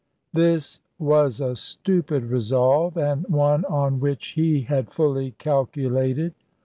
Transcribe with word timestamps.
This 0.33 0.81
was 0.97 1.39
a 1.39 1.55
stupid 1.55 2.23
resolve, 2.23 2.97
and 2.97 3.23
one 3.29 3.65
on 3.65 3.99
which 3.99 4.29
he 4.29 4.61
had 4.61 4.89
fully 4.91 5.35
calculated. 5.37 6.33